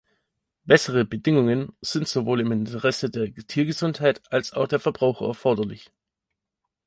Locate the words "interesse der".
2.51-3.31